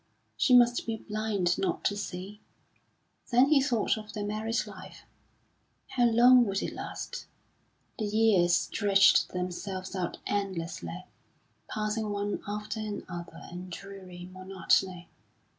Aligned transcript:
She 0.35 0.55
must 0.55 0.87
be 0.87 0.95
blind 0.97 1.59
not 1.59 1.83
to 1.85 1.95
see. 1.95 2.41
Then 3.29 3.49
he 3.49 3.61
thought 3.61 3.97
of 3.99 4.13
their 4.13 4.25
married 4.25 4.65
life. 4.65 5.03
How 5.89 6.05
long 6.07 6.43
would 6.47 6.63
it 6.63 6.73
last? 6.73 7.27
The 7.99 8.05
years 8.05 8.55
stretched 8.55 9.29
themselves 9.29 9.95
out 9.95 10.17
endlessly, 10.25 11.05
passing 11.69 12.09
one 12.09 12.41
after 12.47 12.79
another 12.79 13.47
in 13.51 13.69
dreary 13.69 14.27
monotony. 14.33 15.07